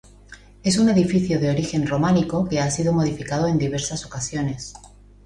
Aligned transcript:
Es 0.63 0.79
un 0.79 0.89
edificio 0.89 1.39
de 1.39 1.51
origen 1.51 1.85
románico 1.85 2.49
que 2.49 2.59
ha 2.59 2.71
sido 2.71 2.91
modificado 2.91 3.45
en 3.45 3.59
diversas 3.59 4.03
ocasiones. 4.03 4.73